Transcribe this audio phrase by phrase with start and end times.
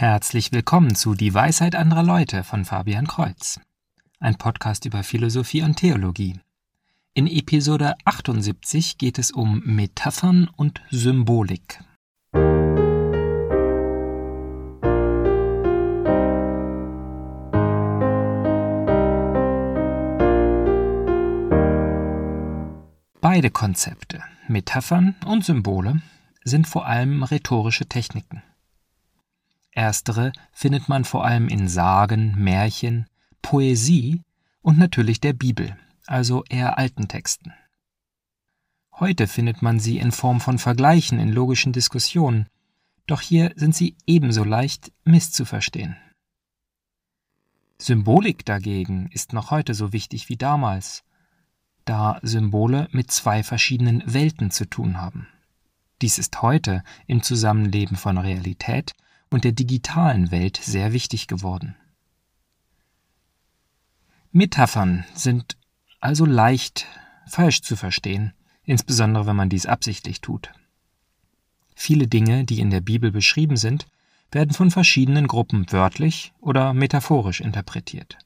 [0.00, 3.60] Herzlich willkommen zu Die Weisheit anderer Leute von Fabian Kreuz.
[4.18, 6.40] Ein Podcast über Philosophie und Theologie.
[7.12, 11.80] In Episode 78 geht es um Metaphern und Symbolik.
[23.20, 26.00] Beide Konzepte, Metaphern und Symbole,
[26.42, 28.42] sind vor allem rhetorische Techniken.
[29.72, 33.06] Erstere findet man vor allem in Sagen, Märchen,
[33.42, 34.22] Poesie
[34.62, 37.52] und natürlich der Bibel, also eher alten Texten.
[38.92, 42.48] Heute findet man sie in Form von Vergleichen in logischen Diskussionen,
[43.06, 45.96] doch hier sind sie ebenso leicht misszuverstehen.
[47.78, 51.02] Symbolik dagegen ist noch heute so wichtig wie damals,
[51.86, 55.28] da Symbole mit zwei verschiedenen Welten zu tun haben.
[56.02, 58.94] Dies ist heute im Zusammenleben von Realität
[59.30, 61.76] und der digitalen Welt sehr wichtig geworden.
[64.32, 65.56] Metaphern sind
[66.00, 66.86] also leicht
[67.26, 68.32] falsch zu verstehen,
[68.64, 70.52] insbesondere wenn man dies absichtlich tut.
[71.74, 73.86] Viele Dinge, die in der Bibel beschrieben sind,
[74.30, 78.18] werden von verschiedenen Gruppen wörtlich oder metaphorisch interpretiert.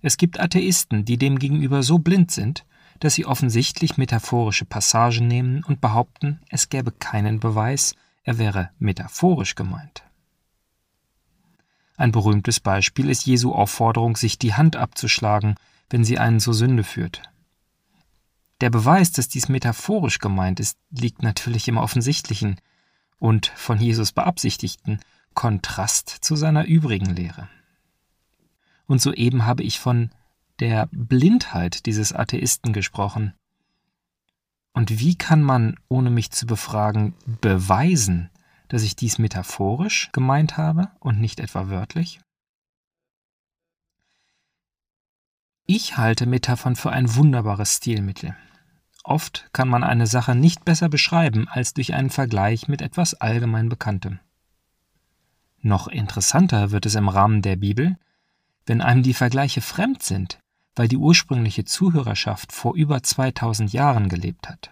[0.00, 2.64] Es gibt Atheisten, die demgegenüber so blind sind,
[3.00, 7.94] dass sie offensichtlich metaphorische Passagen nehmen und behaupten, es gäbe keinen Beweis,
[8.28, 10.02] er wäre metaphorisch gemeint.
[11.96, 15.54] Ein berühmtes Beispiel ist Jesu Aufforderung, sich die Hand abzuschlagen,
[15.88, 17.22] wenn sie einen zur Sünde führt.
[18.60, 22.60] Der Beweis, dass dies metaphorisch gemeint ist, liegt natürlich im offensichtlichen
[23.18, 25.00] und von Jesus beabsichtigten
[25.32, 27.48] Kontrast zu seiner übrigen Lehre.
[28.84, 30.10] Und soeben habe ich von
[30.60, 33.32] der Blindheit dieses Atheisten gesprochen,
[34.78, 38.30] und wie kann man, ohne mich zu befragen, beweisen,
[38.68, 42.20] dass ich dies metaphorisch gemeint habe und nicht etwa wörtlich?
[45.66, 48.36] Ich halte Metaphern für ein wunderbares Stilmittel.
[49.02, 53.68] Oft kann man eine Sache nicht besser beschreiben als durch einen Vergleich mit etwas allgemein
[53.68, 54.20] Bekanntem.
[55.60, 57.98] Noch interessanter wird es im Rahmen der Bibel,
[58.64, 60.38] wenn einem die Vergleiche fremd sind
[60.78, 64.70] weil die ursprüngliche Zuhörerschaft vor über 2000 Jahren gelebt hat.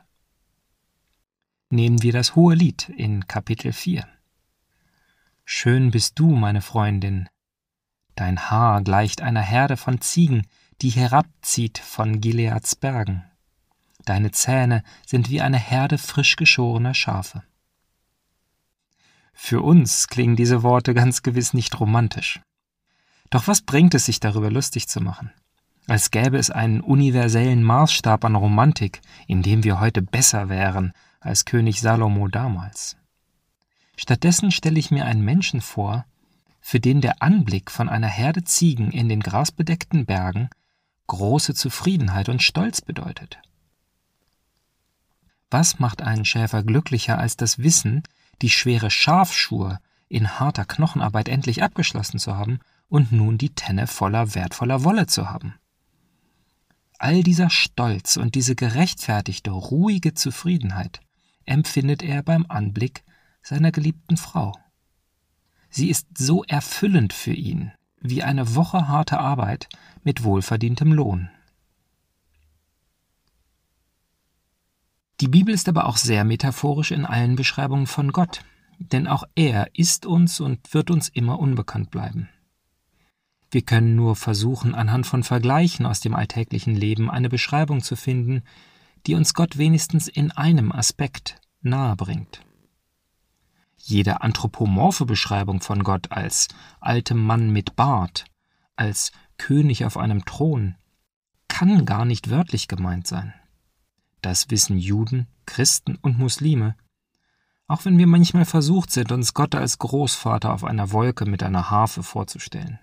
[1.68, 4.06] Nehmen wir das hohe Lied in Kapitel 4.
[5.44, 7.28] Schön bist du, meine Freundin.
[8.14, 10.46] Dein Haar gleicht einer Herde von Ziegen,
[10.80, 13.24] die herabzieht von Gileads Bergen.
[14.04, 17.42] Deine Zähne sind wie eine Herde frisch geschorener Schafe.
[19.32, 22.40] Für uns klingen diese Worte ganz gewiss nicht romantisch.
[23.30, 25.32] Doch was bringt es sich darüber lustig zu machen?
[25.86, 31.44] Als gäbe es einen universellen Maßstab an Romantik, in dem wir heute besser wären als
[31.44, 32.96] König Salomo damals.
[33.96, 36.04] Stattdessen stelle ich mir einen Menschen vor,
[36.60, 40.50] für den der Anblick von einer Herde Ziegen in den grasbedeckten Bergen
[41.06, 43.38] große Zufriedenheit und Stolz bedeutet.
[45.50, 48.02] Was macht einen Schäfer glücklicher als das Wissen,
[48.42, 52.58] die schwere Schafschuhe in harter Knochenarbeit endlich abgeschlossen zu haben
[52.88, 55.54] und nun die Tenne voller wertvoller Wolle zu haben?
[56.98, 61.00] All dieser Stolz und diese gerechtfertigte, ruhige Zufriedenheit
[61.44, 63.04] empfindet er beim Anblick
[63.42, 64.52] seiner geliebten Frau.
[65.68, 69.68] Sie ist so erfüllend für ihn wie eine Woche harte Arbeit
[70.04, 71.30] mit wohlverdientem Lohn.
[75.20, 78.44] Die Bibel ist aber auch sehr metaphorisch in allen Beschreibungen von Gott,
[78.78, 82.28] denn auch er ist uns und wird uns immer unbekannt bleiben.
[83.56, 88.42] Wir können nur versuchen, anhand von Vergleichen aus dem alltäglichen Leben eine Beschreibung zu finden,
[89.06, 92.42] die uns Gott wenigstens in einem Aspekt nahe bringt.
[93.78, 96.48] Jede anthropomorphe Beschreibung von Gott als
[96.80, 98.26] altem Mann mit Bart,
[98.76, 100.74] als König auf einem Thron,
[101.48, 103.32] kann gar nicht wörtlich gemeint sein.
[104.20, 106.76] Das wissen Juden, Christen und Muslime,
[107.68, 111.70] auch wenn wir manchmal versucht sind, uns Gott als Großvater auf einer Wolke mit einer
[111.70, 112.80] Harfe vorzustellen.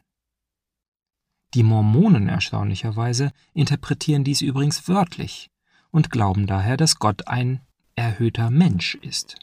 [1.54, 5.52] Die Mormonen erstaunlicherweise interpretieren dies übrigens wörtlich
[5.92, 7.62] und glauben daher, dass Gott ein
[7.96, 9.36] erhöhter Mensch ist.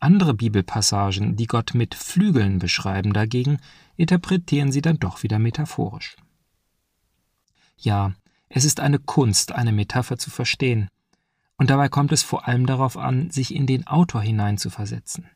[0.00, 3.58] Andere Bibelpassagen, die Gott mit Flügeln beschreiben, dagegen
[3.96, 6.16] interpretieren sie dann doch wieder metaphorisch.
[7.76, 8.14] Ja,
[8.48, 10.88] es ist eine Kunst, eine Metapher zu verstehen,
[11.56, 15.28] und dabei kommt es vor allem darauf an, sich in den Autor hineinzuversetzen.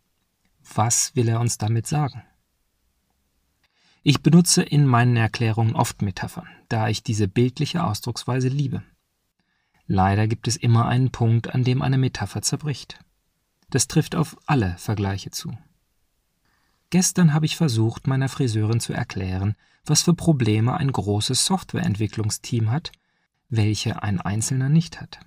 [0.74, 2.22] Was will er uns damit sagen?
[4.04, 8.82] Ich benutze in meinen Erklärungen oft Metaphern, da ich diese bildliche Ausdrucksweise liebe.
[9.86, 12.98] Leider gibt es immer einen Punkt, an dem eine Metapher zerbricht.
[13.70, 15.56] Das trifft auf alle Vergleiche zu.
[16.90, 19.54] Gestern habe ich versucht, meiner Friseurin zu erklären,
[19.86, 22.92] was für Probleme ein großes Softwareentwicklungsteam hat,
[23.48, 25.20] welche ein Einzelner nicht hat.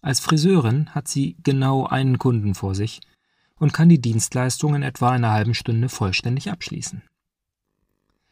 [0.00, 3.00] Als Friseurin hat sie genau einen Kunden vor sich
[3.56, 7.02] und kann die Dienstleistung in etwa einer halben Stunde vollständig abschließen.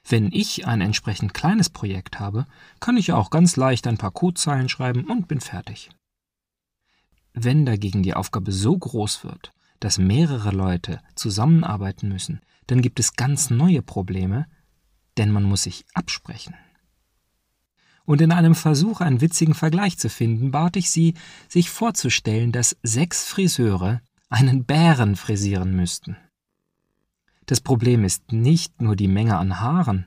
[0.09, 2.47] Wenn ich ein entsprechend kleines Projekt habe,
[2.79, 5.91] kann ich auch ganz leicht ein paar Codezeilen schreiben und bin fertig.
[7.33, 13.15] Wenn dagegen die Aufgabe so groß wird, dass mehrere Leute zusammenarbeiten müssen, dann gibt es
[13.15, 14.47] ganz neue Probleme,
[15.19, 16.55] denn man muss sich absprechen.
[18.05, 21.15] Und in einem Versuch, einen witzigen Vergleich zu finden, bat ich sie,
[21.49, 26.17] sich vorzustellen, dass sechs Friseure einen Bären frisieren müssten.
[27.47, 30.07] Das Problem ist nicht nur die Menge an Haaren,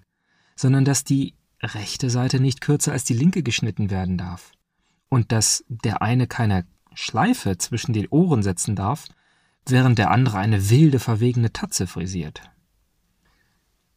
[0.56, 4.52] sondern dass die rechte Seite nicht kürzer als die linke geschnitten werden darf
[5.10, 9.08] und dass der eine keine Schleife zwischen den Ohren setzen darf,
[9.66, 12.42] während der andere eine wilde, verwegene Tatze frisiert.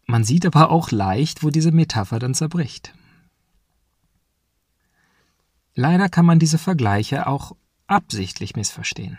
[0.07, 2.95] Man sieht aber auch leicht, wo diese Metapher dann zerbricht.
[5.75, 7.57] Leider kann man diese Vergleiche auch
[7.87, 9.19] absichtlich missverstehen.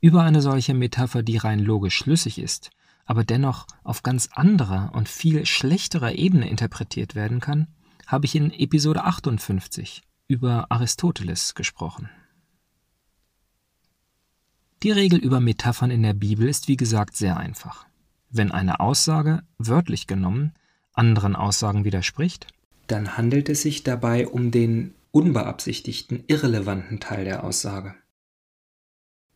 [0.00, 2.70] Über eine solche Metapher, die rein logisch schlüssig ist,
[3.08, 7.66] aber dennoch auf ganz anderer und viel schlechterer Ebene interpretiert werden kann,
[8.06, 12.10] habe ich in Episode 58 über Aristoteles gesprochen.
[14.82, 17.86] Die Regel über Metaphern in der Bibel ist wie gesagt sehr einfach.
[18.28, 20.52] Wenn eine Aussage, wörtlich genommen,
[20.92, 22.46] anderen Aussagen widerspricht,
[22.88, 27.94] dann handelt es sich dabei um den unbeabsichtigten, irrelevanten Teil der Aussage.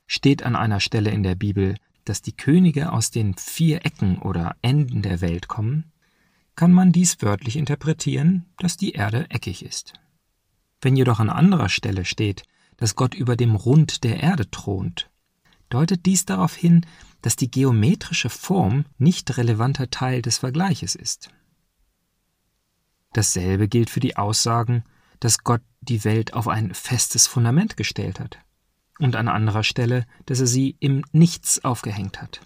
[0.07, 4.57] Steht an einer Stelle in der Bibel, dass die Könige aus den vier Ecken oder
[4.63, 5.93] Enden der Welt kommen,
[6.57, 9.95] kann man dies wörtlich interpretieren, dass die Erde eckig ist.
[10.81, 12.43] Wenn jedoch an anderer Stelle steht,
[12.77, 15.11] dass Gott über dem Rund der Erde thront,
[15.69, 16.85] deutet dies darauf hin,
[17.23, 21.31] dass die geometrische Form nicht relevanter Teil des Vergleiches ist.
[23.13, 24.85] Dasselbe gilt für die Aussagen,
[25.21, 28.42] dass Gott die Welt auf ein festes Fundament gestellt hat
[29.03, 32.41] und an anderer Stelle, dass er sie im Nichts aufgehängt hat.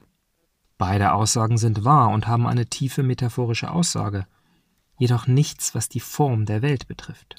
[0.79, 4.27] Beide Aussagen sind wahr und haben eine tiefe metaphorische Aussage,
[4.99, 7.37] jedoch nichts, was die Form der Welt betrifft.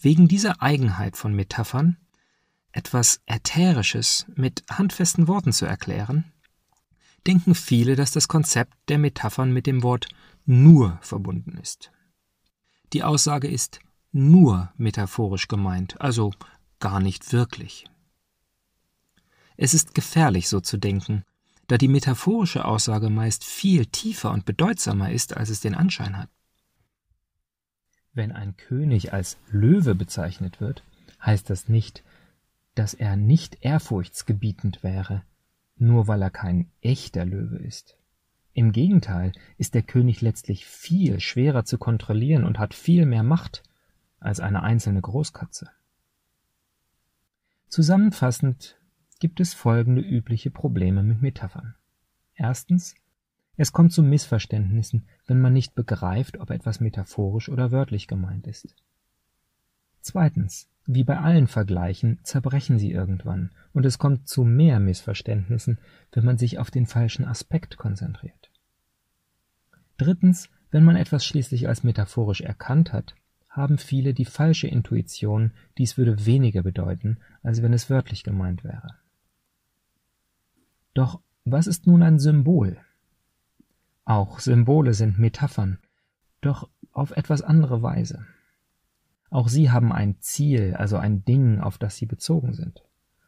[0.00, 1.96] Wegen dieser Eigenheit von Metaphern
[2.72, 6.32] etwas Ätherisches mit handfesten Worten zu erklären,
[7.26, 10.08] denken viele, dass das Konzept der Metaphern mit dem Wort
[10.46, 11.90] nur verbunden ist.
[12.92, 13.80] Die Aussage ist
[14.12, 16.32] nur metaphorisch gemeint, also
[16.80, 17.84] gar nicht wirklich.
[19.56, 21.24] Es ist gefährlich, so zu denken,
[21.66, 26.30] da die metaphorische Aussage meist viel tiefer und bedeutsamer ist, als es den Anschein hat.
[28.14, 30.82] Wenn ein König als Löwe bezeichnet wird,
[31.24, 32.02] heißt das nicht,
[32.74, 35.22] dass er nicht ehrfurchtsgebietend wäre,
[35.76, 37.96] nur weil er kein echter Löwe ist.
[38.54, 43.62] Im Gegenteil ist der König letztlich viel schwerer zu kontrollieren und hat viel mehr Macht
[44.20, 45.70] als eine einzelne Großkatze.
[47.68, 48.78] Zusammenfassend
[49.20, 51.74] gibt es folgende übliche Probleme mit Metaphern.
[52.34, 52.94] Erstens,
[53.56, 58.74] es kommt zu Missverständnissen, wenn man nicht begreift, ob etwas metaphorisch oder wörtlich gemeint ist.
[60.00, 65.78] Zweitens, wie bei allen Vergleichen zerbrechen sie irgendwann, und es kommt zu mehr Missverständnissen,
[66.12, 68.50] wenn man sich auf den falschen Aspekt konzentriert.
[69.98, 73.14] Drittens, wenn man etwas schließlich als metaphorisch erkannt hat,
[73.58, 78.94] haben viele die falsche Intuition, dies würde weniger bedeuten, als wenn es wörtlich gemeint wäre.
[80.94, 82.78] Doch was ist nun ein Symbol?
[84.04, 85.78] Auch Symbole sind Metaphern,
[86.40, 88.26] doch auf etwas andere Weise.
[89.30, 92.82] Auch sie haben ein Ziel, also ein Ding, auf das sie bezogen sind.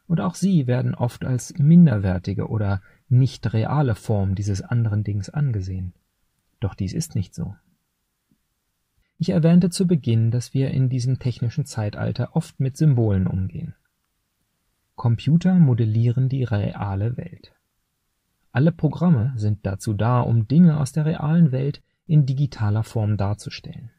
[0.07, 5.93] Und auch sie werden oft als minderwertige oder nicht reale Form dieses anderen Dings angesehen.
[6.59, 7.55] Doch dies ist nicht so.
[9.21, 13.75] Ich erwähnte zu Beginn, dass wir in diesem technischen Zeitalter oft mit Symbolen umgehen.
[14.95, 17.53] Computer modellieren die reale Welt.
[18.51, 23.91] Alle Programme sind dazu da, um Dinge aus der realen Welt in digitaler Form darzustellen.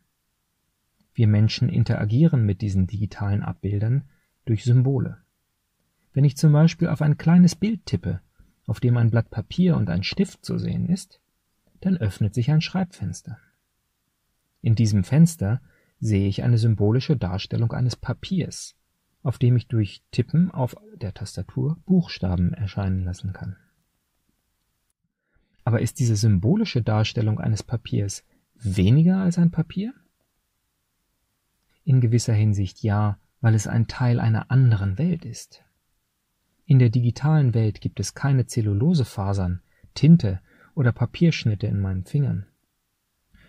[1.14, 4.02] Wir Menschen interagieren mit diesen digitalen Abbildern
[4.44, 5.18] durch Symbole.
[6.12, 8.20] Wenn ich zum Beispiel auf ein kleines Bild tippe,
[8.66, 11.20] auf dem ein Blatt Papier und ein Stift zu sehen ist,
[11.80, 13.38] dann öffnet sich ein Schreibfenster.
[14.62, 15.60] In diesem Fenster
[16.00, 18.76] sehe ich eine symbolische Darstellung eines Papiers,
[19.22, 23.56] auf dem ich durch Tippen auf der Tastatur Buchstaben erscheinen lassen kann.
[25.64, 29.92] Aber ist diese symbolische Darstellung eines Papiers weniger als ein Papier?
[31.84, 35.64] In gewisser Hinsicht ja, weil es ein Teil einer anderen Welt ist.
[36.66, 39.62] In der digitalen Welt gibt es keine Zellulosefasern,
[39.94, 40.40] Tinte
[40.74, 42.46] oder Papierschnitte in meinen Fingern.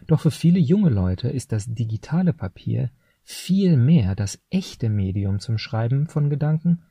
[0.08, 2.92] Doch für viele junge Leute ist das digitale Papier
[3.24, 6.84] viel mehr das echte Medium zum Schreiben von Gedanken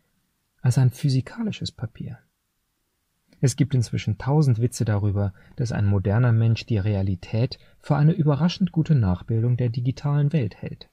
[0.63, 2.19] als ein physikalisches Papier.
[3.41, 8.71] Es gibt inzwischen tausend Witze darüber, dass ein moderner Mensch die Realität für eine überraschend
[8.71, 10.89] gute Nachbildung der digitalen Welt hält.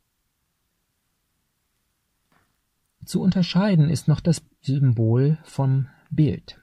[3.05, 6.59] Zu unterscheiden ist noch das Symbol vom Bild.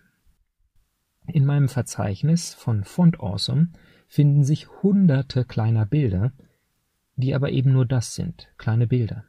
[1.28, 3.68] In meinem Verzeichnis von Font Awesome
[4.06, 6.32] finden sich hunderte kleiner Bilder,
[7.16, 9.24] die aber eben nur das sind, kleine Bilder.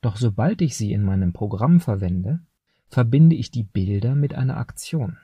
[0.00, 2.40] Doch sobald ich sie in meinem Programm verwende,
[2.88, 5.18] verbinde ich die Bilder mit einer Aktion.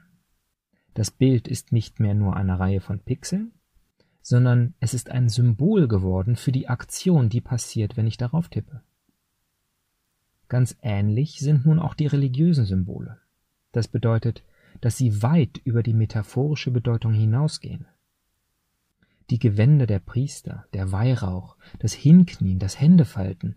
[0.95, 3.53] Das Bild ist nicht mehr nur eine Reihe von Pixeln,
[4.23, 8.83] sondern es ist ein Symbol geworden für die Aktion, die passiert, wenn ich darauf tippe.
[10.49, 13.19] Ganz ähnlich sind nun auch die religiösen Symbole.
[13.73, 14.43] Das bedeutet,
[14.81, 17.87] dass sie weit über die metaphorische Bedeutung hinausgehen.
[19.31, 23.55] Die Gewänder der Priester, der Weihrauch, das Hinknien, das Händefalten,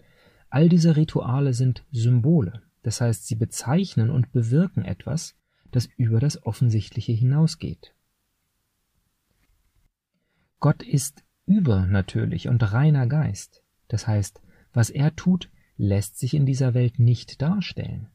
[0.50, 5.36] all diese Rituale sind Symbole, das heißt, sie bezeichnen und bewirken etwas,
[5.72, 7.96] das über das Offensichtliche hinausgeht.
[10.60, 14.42] Gott ist übernatürlich und reiner Geist, das heißt,
[14.74, 18.10] was er tut, lässt sich in dieser Welt nicht darstellen.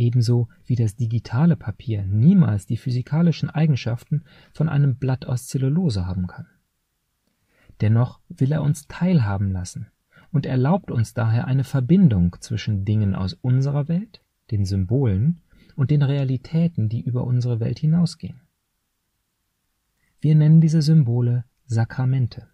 [0.00, 6.26] Ebenso wie das digitale Papier niemals die physikalischen Eigenschaften von einem Blatt aus Zellulose haben
[6.26, 6.46] kann.
[7.82, 9.88] Dennoch will er uns teilhaben lassen
[10.32, 15.42] und erlaubt uns daher eine Verbindung zwischen Dingen aus unserer Welt, den Symbolen,
[15.76, 18.40] und den Realitäten, die über unsere Welt hinausgehen.
[20.18, 22.48] Wir nennen diese Symbole Sakramente.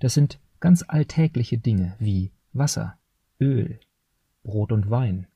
[0.00, 2.98] Das sind ganz alltägliche Dinge wie Wasser,
[3.40, 3.80] Öl,
[4.42, 5.28] Brot und Wein,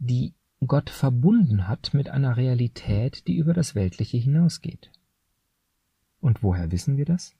[0.00, 0.34] die
[0.66, 4.90] Gott verbunden hat mit einer Realität, die über das Weltliche hinausgeht.
[6.20, 7.34] Und woher wissen wir das?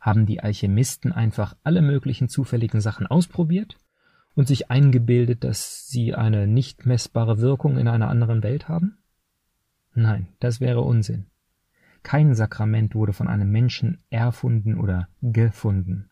[0.00, 3.78] Haben die Alchemisten einfach alle möglichen zufälligen Sachen ausprobiert
[4.34, 8.98] und sich eingebildet, dass sie eine nicht messbare Wirkung in einer anderen Welt haben?
[9.94, 11.26] Nein, das wäre Unsinn.
[12.02, 16.10] Kein Sakrament wurde von einem Menschen erfunden oder gefunden.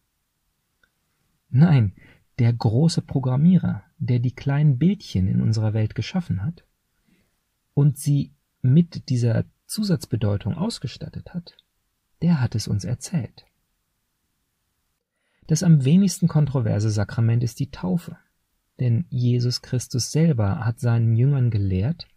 [1.48, 1.92] Nein,
[2.38, 6.64] der große Programmierer, der die kleinen Bildchen in unserer Welt geschaffen hat
[7.74, 11.56] und sie mit dieser Zusatzbedeutung ausgestattet hat,
[12.22, 13.46] der hat es uns erzählt.
[15.46, 18.18] Das am wenigsten kontroverse Sakrament ist die Taufe,
[18.80, 22.08] denn Jesus Christus selber hat seinen Jüngern gelehrt,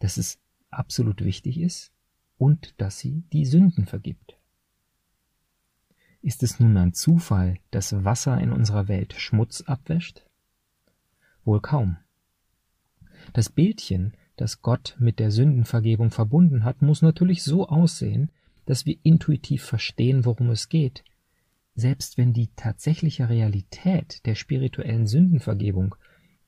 [0.00, 0.38] dass es
[0.70, 1.92] absolut wichtig ist
[2.38, 4.35] und dass sie die Sünden vergibt.
[6.26, 10.26] Ist es nun ein Zufall, dass Wasser in unserer Welt Schmutz abwäscht?
[11.44, 11.98] Wohl kaum.
[13.32, 18.32] Das Bildchen, das Gott mit der Sündenvergebung verbunden hat, muss natürlich so aussehen,
[18.64, 21.04] dass wir intuitiv verstehen, worum es geht,
[21.76, 25.94] selbst wenn die tatsächliche Realität der spirituellen Sündenvergebung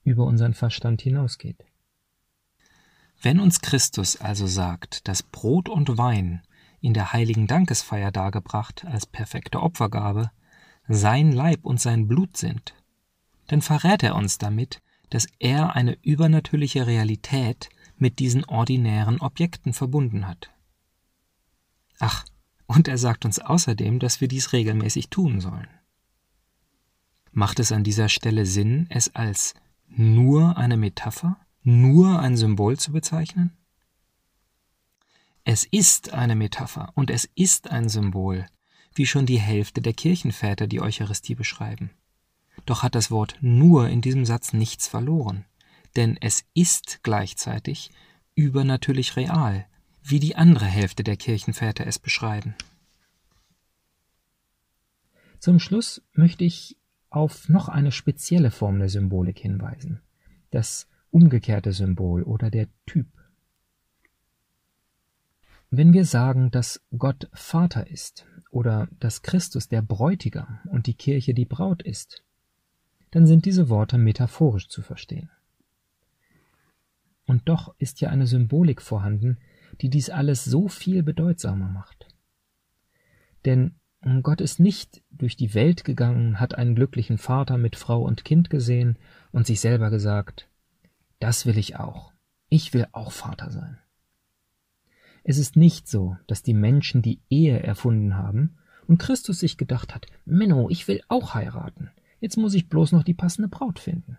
[0.03, 1.65] über unseren Verstand hinausgeht.
[3.23, 6.43] Wenn uns Christus also sagt, dass Brot und Wein
[6.81, 10.31] in der heiligen Dankesfeier dargebracht als perfekte Opfergabe,
[10.89, 12.75] sein Leib und sein Blut sind,
[13.49, 14.81] dann verrät er uns damit,
[15.11, 20.51] dass er eine übernatürliche Realität mit diesen ordinären Objekten verbunden hat.
[21.99, 22.25] Ach,
[22.67, 25.69] und er sagt uns außerdem, dass wir dies regelmäßig tun sollen.
[27.33, 29.55] Macht es an dieser Stelle Sinn, es als
[29.89, 33.58] nur eine Metapher, nur ein Symbol zu bezeichnen?
[35.51, 38.45] Es ist eine Metapher und es ist ein Symbol,
[38.95, 41.89] wie schon die Hälfte der Kirchenväter die Eucharistie beschreiben.
[42.67, 45.47] Doch hat das Wort nur in diesem Satz nichts verloren,
[45.97, 47.91] denn es ist gleichzeitig
[48.35, 49.65] übernatürlich real,
[50.03, 52.55] wie die andere Hälfte der Kirchenväter es beschreiben.
[55.39, 56.77] Zum Schluss möchte ich
[57.09, 60.03] auf noch eine spezielle Form der Symbolik hinweisen,
[60.51, 63.18] das umgekehrte Symbol oder der Typ.
[65.71, 71.35] Wenn wir sagen, dass Gott Vater ist oder dass Christus der Bräutigam und die Kirche
[71.35, 72.25] die Braut ist,
[73.11, 75.31] dann sind diese Worte metaphorisch zu verstehen.
[77.27, 79.39] Und doch ist ja eine Symbolik vorhanden,
[79.83, 82.09] die dies alles so viel bedeutsamer macht.
[83.45, 83.75] Denn
[84.23, 88.49] Gott ist nicht durch die Welt gegangen, hat einen glücklichen Vater mit Frau und Kind
[88.49, 88.99] gesehen
[89.33, 90.49] und sich selber gesagt,
[91.19, 92.13] das will ich auch,
[92.49, 93.79] ich will auch Vater sein.
[95.29, 98.57] Es ist nicht so, dass die Menschen die Ehe erfunden haben
[98.87, 101.91] und Christus sich gedacht hat, Menno, ich will auch heiraten.
[102.19, 104.17] Jetzt muss ich bloß noch die passende Braut finden.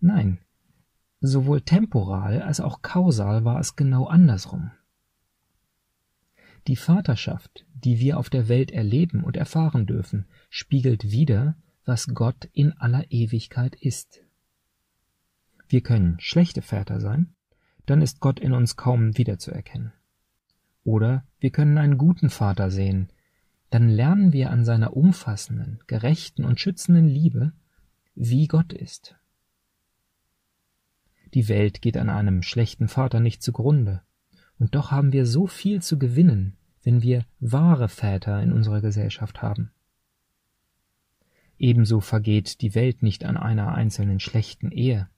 [0.00, 0.38] Nein,
[1.20, 4.70] sowohl temporal als auch kausal war es genau andersrum.
[6.66, 12.48] Die Vaterschaft, die wir auf der Welt erleben und erfahren dürfen, spiegelt wider, was Gott
[12.54, 14.22] in aller Ewigkeit ist.
[15.68, 17.34] Wir können schlechte Väter sein,
[17.86, 19.92] dann ist Gott in uns kaum wiederzuerkennen.
[20.84, 23.08] Oder wir können einen guten Vater sehen,
[23.70, 27.52] dann lernen wir an seiner umfassenden, gerechten und schützenden Liebe,
[28.14, 29.16] wie Gott ist.
[31.34, 34.02] Die Welt geht an einem schlechten Vater nicht zugrunde,
[34.58, 39.40] und doch haben wir so viel zu gewinnen, wenn wir wahre Väter in unserer Gesellschaft
[39.40, 39.72] haben.
[41.58, 45.08] Ebenso vergeht die Welt nicht an einer einzelnen schlechten Ehe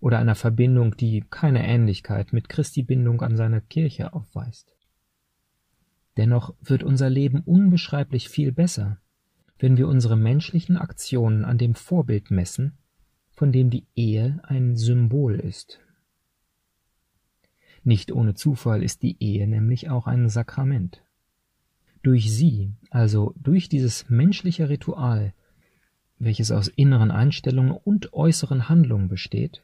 [0.00, 4.74] oder einer Verbindung, die keine Ähnlichkeit mit Christi Bindung an seine Kirche aufweist.
[6.16, 8.98] Dennoch wird unser Leben unbeschreiblich viel besser,
[9.58, 12.78] wenn wir unsere menschlichen Aktionen an dem Vorbild messen,
[13.30, 15.80] von dem die Ehe ein Symbol ist.
[17.84, 21.02] Nicht ohne Zufall ist die Ehe nämlich auch ein Sakrament.
[22.02, 25.34] Durch sie, also durch dieses menschliche Ritual,
[26.18, 29.62] welches aus inneren Einstellungen und äußeren Handlungen besteht,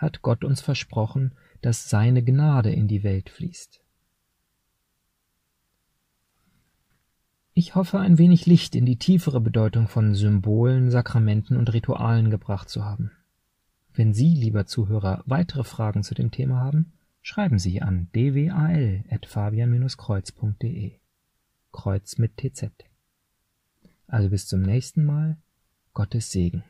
[0.00, 3.82] hat Gott uns versprochen, dass seine Gnade in die Welt fließt.
[7.52, 12.70] Ich hoffe, ein wenig Licht in die tiefere Bedeutung von Symbolen, Sakramenten und Ritualen gebracht
[12.70, 13.10] zu haben.
[13.92, 20.92] Wenn Sie, lieber Zuhörer, weitere Fragen zu dem Thema haben, schreiben Sie an dwal.fabian-kreuz.de.
[21.72, 22.70] Kreuz mit TZ.
[24.06, 25.36] Also bis zum nächsten Mal.
[25.92, 26.64] Gottes Segen.